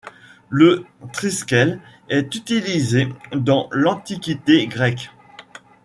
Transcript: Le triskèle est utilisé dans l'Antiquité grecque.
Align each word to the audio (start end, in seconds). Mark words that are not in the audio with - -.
Le 0.49 0.83
triskèle 1.13 1.79
est 2.09 2.33
utilisé 2.35 3.07
dans 3.33 3.69
l'Antiquité 3.71 4.65
grecque. 4.65 5.11